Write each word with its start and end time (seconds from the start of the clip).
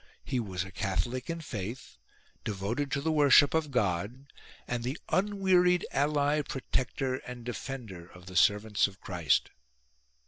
He 0.23 0.39
was 0.39 0.63
a 0.63 0.71
Catholic 0.71 1.29
in 1.29 1.41
faith, 1.41 1.99
devoted 2.43 2.89
to 2.89 3.01
the 3.01 3.11
worship 3.11 3.53
of 3.53 3.69
God, 3.69 4.25
and 4.67 4.83
the 4.83 4.97
unwearied 5.09 5.85
ally, 5.91 6.41
protector, 6.41 7.17
and 7.17 7.45
defender 7.45 8.07
of 8.07 8.25
the 8.25 8.35
servants 8.35 8.87
of 8.87 8.99
Christ. 8.99 9.51